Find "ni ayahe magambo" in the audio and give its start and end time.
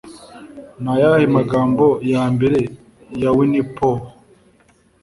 0.81-1.85